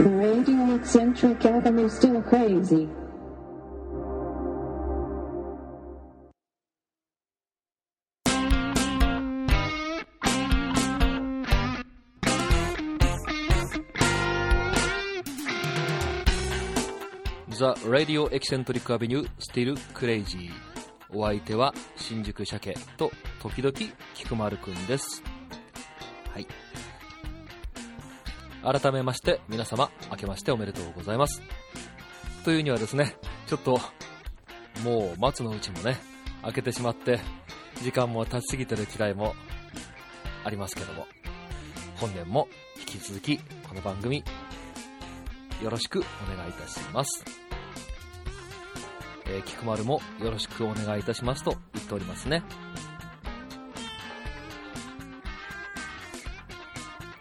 [0.00, 2.88] Radio Eccentric Avenue still crazy.
[17.50, 20.50] The Radio Eccentric Avenue still crazy。
[21.10, 23.12] お相手は新宿鮭と
[23.42, 23.74] 時々
[24.14, 25.22] 菊丸くんです。
[26.32, 26.46] はい。
[28.62, 31.42] 改めまして皆様明けましておめでとうございます。
[32.44, 33.78] というにはですね、ちょっと
[34.84, 35.98] もう松の内もね、
[36.44, 37.20] 明けてしまって
[37.82, 39.34] 時間も経ちすぎてる嫌いも
[40.44, 41.06] ありますけども、
[41.96, 42.48] 本年も
[42.78, 44.24] 引き続きこの番組
[45.62, 47.24] よろしくお願いいたします。
[49.26, 52.42] えー、菊丸もよろしくお願いいたしますと言っておりますね。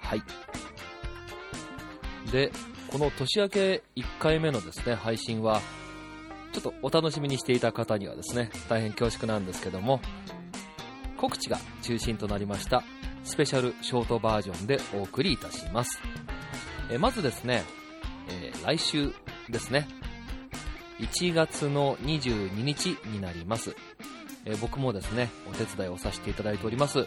[0.00, 0.22] はい。
[2.30, 2.52] で、
[2.90, 5.60] この年明け1回目のですね、配信は、
[6.52, 10.00] ちょっとお楽しみにしていた方にはですね、大変恐縮なんですけども、
[11.16, 12.82] 告知が中心となりました、
[13.24, 16.00] スペシャルショートバージョンでお送りいたします。
[16.90, 17.64] えまずですね、
[18.28, 19.12] えー来週
[19.50, 19.86] ですね、
[20.98, 23.76] 1月の22日になります。
[24.44, 27.06] え僕もですね、お手伝いをさせていただいております、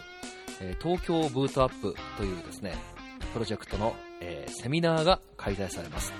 [0.60, 2.74] えー東京ブートアップというですね、
[3.32, 6.12] プロジェクトの、えーセミナーが開催されます。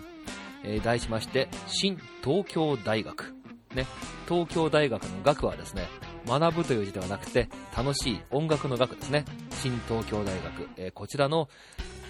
[0.64, 3.34] えー題しまして、新東京大学。
[3.74, 3.86] ね、
[4.28, 5.86] 東京大学の学はですね、
[6.26, 9.24] 学ぶという字ではなくて、楽しい音楽の学ですね。
[9.50, 10.68] 新東京大学。
[10.76, 11.48] えーこちらの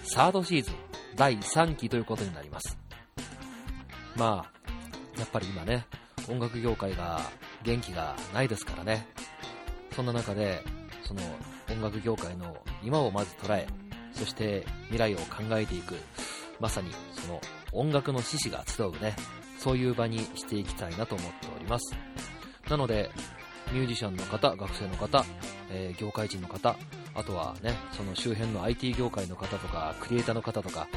[0.05, 0.75] サードシーズン、
[1.15, 2.79] 第3期ということになります。
[4.17, 5.87] まあ、やっぱり今ね、
[6.29, 7.21] 音楽業界が
[7.63, 9.07] 元気がないですからね。
[9.95, 10.63] そんな中で、
[11.05, 11.21] その
[11.71, 13.67] 音楽業界の今をまず捉え、
[14.13, 15.97] そして未来を考えていく、
[16.61, 17.41] まさにその
[17.73, 19.17] 音楽の獅子が集うね、
[19.59, 21.95] そういう場にしていきたいなと思っております。
[22.69, 23.11] なので、
[23.73, 25.25] ミュージシャンの方、学生の方、
[25.71, 26.77] えー業界人の方、
[27.15, 30.89] あとはね、その周辺の IT 業界の方とか、クリエイターの方とか、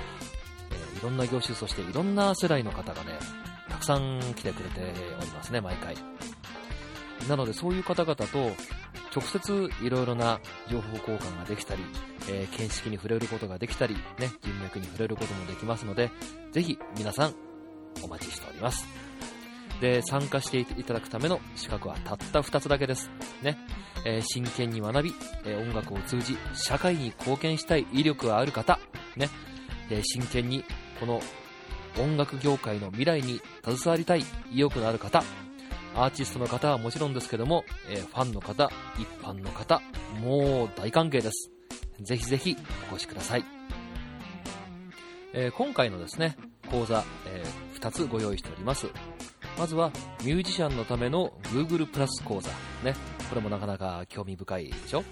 [0.72, 3.12] えーいろんな業種、そしていろんな世代の方がね、
[3.70, 4.81] たくさん来てくれて
[5.20, 5.96] おりますね、毎回。
[7.30, 8.52] なので、そういう方々と、
[9.16, 11.84] 直接いろいろな情報交換ができたり、
[12.30, 16.12] えー見識に触れることができたり、ね、人脈に触れることもできますので、
[16.52, 17.34] ぜひ皆さん
[18.04, 18.86] お待ちしております。
[19.80, 23.09] で、参加していただくための資格はたった2つだけです。
[23.42, 23.58] ね。
[24.06, 25.14] えー真剣に学び、
[25.46, 28.80] え音楽を通じ、社会に貢献したい威力がある方、
[29.16, 29.30] ね。
[29.90, 30.66] え真剣に、
[31.00, 31.22] この
[31.98, 35.24] 音楽業界の未来に携わりたい意欲のある方、
[35.95, 38.69] アーティストの方はもちろんですけども、えファンの方、
[39.00, 39.81] 一般の方、
[40.22, 41.50] もう大歓迎です。
[42.01, 42.57] ぜひぜひ
[42.91, 43.45] お越しください。
[45.33, 46.35] えー今回のですね、
[46.69, 47.44] 講座、え
[47.79, 48.88] 2つご用意しております。
[49.57, 49.91] まずは、
[50.25, 52.50] ミュージシャンのための Google プラス講座。
[52.83, 52.94] ね。
[53.29, 55.03] これもなかなか興味深いでしょ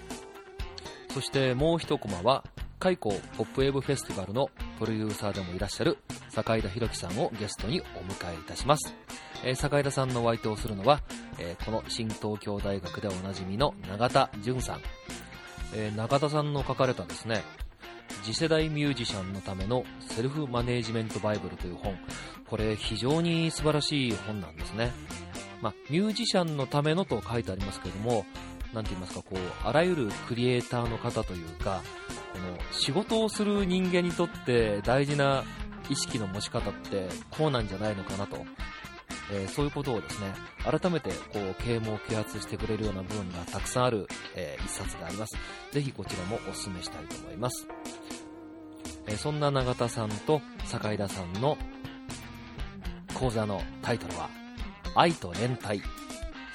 [1.12, 2.44] そしてもう一コマは、
[2.78, 5.98] 開講ポップウェーブフェスティバルのプロデューサーでもいらっしゃる
[6.28, 8.94] 坂井田博樹さんをゲストにお迎えいたします。
[9.44, 11.00] えー坂井田さんのお相手をするのは、
[11.38, 14.80] えこの新東京大学でおなじみの永田淳さん。
[15.74, 17.42] え永田さんの書かれたですね、
[18.22, 21.96] 次世代ミュージシャンのためのセルフマネージメントバイブルという本。
[22.48, 24.92] これ非常に素晴らしい本なんですね。
[25.60, 28.26] まあ、ミュージシャンのためのと書いてありますけれども、
[28.74, 31.82] なんて言いますか、こう、あらゆるクリエイターの方というか、
[32.32, 35.44] この仕事をする人間にとって大事な
[35.88, 38.44] 意識の持ち方ってこうなんじゃないのかなと。
[39.32, 40.34] えーそういうことをですね、
[40.64, 45.36] 改めてこう啓蒙啓発してくれるような部分がたくさんある、えー一冊であります。
[45.72, 47.66] ぜひこちらもお勧めしたいと思います。
[49.06, 51.56] えーそんな永田さんと坂井田さんの
[53.14, 54.28] 講座のタイトルは、
[54.94, 55.80] 愛と連帯、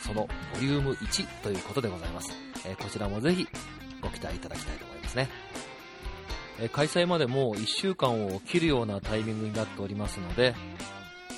[0.05, 2.31] そのボリューム1ということでございます。
[2.65, 3.47] えこちらもぜひ
[4.01, 5.29] ご期待いただきたいと思いますね。
[6.61, 10.55] え開催までもう1週間を切るようなタイミングになっておりますので、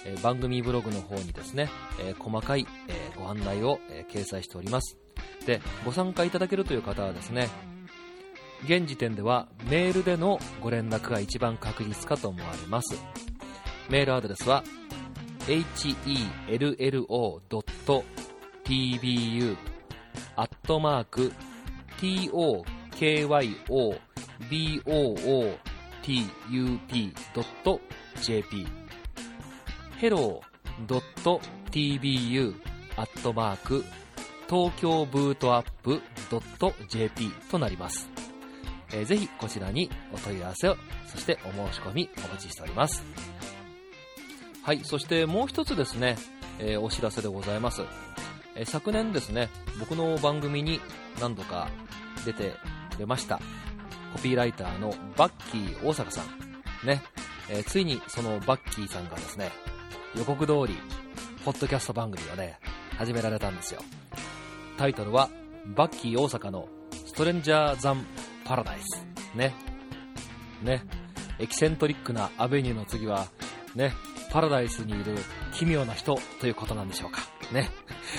[0.06, 1.70] え番組ブログの方にですね、
[2.00, 4.98] え細かい、えご案内を、え掲載しております。
[5.46, 7.50] で、ご参加いただけるという方はですね、
[8.66, 13.02] 現時点ではメールでのご連絡が一番確実かと思われます。
[13.90, 14.64] メールアドレスは
[15.48, 18.21] hello.
[18.64, 19.58] Tbu,
[20.36, 21.32] アットマーク
[22.00, 22.64] ,tokyo,
[24.50, 25.58] boo,
[27.34, 28.68] tup.jp
[30.00, 30.42] hello.tbu
[32.98, 33.84] アットマーク
[34.50, 36.02] 東京ブートアップ
[36.90, 38.10] .jp となります。
[38.92, 40.76] えー、ぜひこちらにお問い合わせを、
[41.08, 43.06] そしてお申し込みお待ちしております。
[44.64, 46.18] はい、そしてもう一つですね、
[46.60, 47.82] えー、お知らせでございます。
[48.62, 49.50] え、昨年ですね、
[49.80, 50.80] 僕の番組に
[51.20, 51.68] 何度か
[52.26, 52.54] 出て
[52.96, 53.42] くれました、
[54.14, 56.88] コピーライターのバッキー大阪さん。
[56.88, 57.02] ね、
[57.50, 59.50] え、ついにそのバッキーさんがですね、
[60.16, 60.78] 予告通り、
[61.44, 62.60] ポッドキャスト番組をね、
[63.00, 63.82] 始められたんですよ。
[64.78, 65.28] タイトルは、
[65.66, 66.68] バッキー大阪の
[67.08, 68.06] ストレンジャー・ザン・
[68.46, 69.04] パラダイス。
[69.36, 69.56] ね。
[70.62, 70.86] ね。
[71.40, 73.26] エキセントリックなアベニューの次は、
[73.74, 73.92] ね、
[74.30, 75.18] パラダイスにいる
[75.52, 77.22] 奇妙な人ということなんでしょうか。
[77.52, 77.72] ね。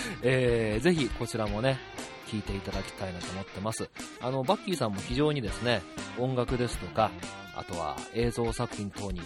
[0.22, 1.78] えー、ぜひこちらもね、
[2.26, 3.90] 聞いていただきたいなと思ってます。
[4.20, 5.82] あの、バッキーさんも非常にですね、
[6.18, 7.10] 音楽ですとか、
[7.54, 9.20] あとは映像作品等に、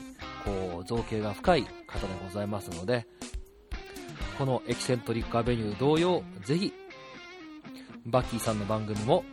[0.44, 3.06] こう、造形が深い方でございますので、
[4.38, 6.73] このエキセントリックアベニュー同様、ぜひ、
[8.05, 9.25] バッキーさんの番組も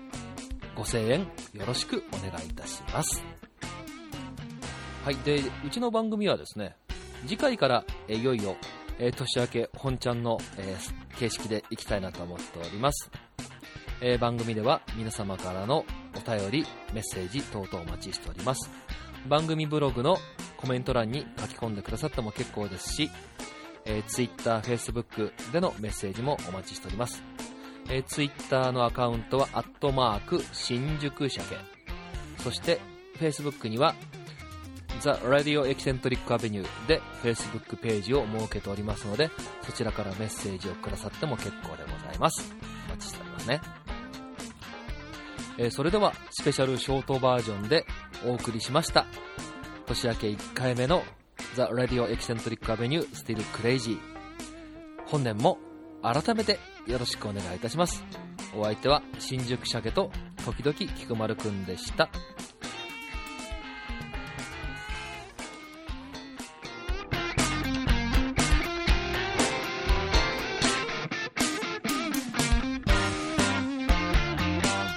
[0.76, 1.20] ご声援
[1.54, 3.24] よろしくお願いいたします。
[5.04, 5.16] はい。
[5.18, 6.76] で、うちの番組はですね、
[7.28, 8.56] 次回からいよいよ、
[9.00, 13.10] えー、年明け本ちゃんの、えー、形式でいきたいなと思っております。
[14.02, 15.86] えー、番組では皆様からの
[16.16, 18.70] お便り、メッセージ等々お待ちしております。
[19.28, 20.18] 番組ブログの
[20.58, 23.10] コメント欄に書き込んでくださっても結構ですし、
[23.86, 27.24] えー、Twitter、Facebook でのメッセージもお待ちしております。
[27.90, 31.42] えー、Twitter のアカウントは、アットマーク、新宿鮭。
[32.40, 32.80] そして、
[33.20, 33.96] Facebook には、
[35.02, 39.30] The Radio Eccentric Avenue で Facebook ページを設けておりますので、
[39.64, 42.54] そちらからメッセージをくださっても結構でございます。
[42.88, 43.62] お待ちしておりますね。
[45.58, 47.86] えー、それでは、スペシャルショートバージョンで
[48.26, 49.06] お送りしました。
[49.86, 51.04] 年明け1回目の
[51.56, 54.00] The Radio Eccentric Avenue Still Crazy。
[55.06, 55.60] 本年も
[56.02, 58.04] 改めてよろしくお願いいたします。
[58.56, 60.12] お相手は新宿鮭と
[60.46, 62.10] 時々菊丸くんでした。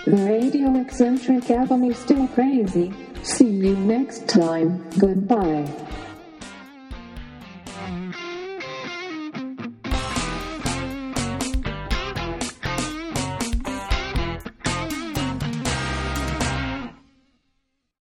[0.07, 2.93] Radio eccentric avenue still crazy.
[3.23, 4.89] See you next time.
[4.99, 5.67] Goodbye.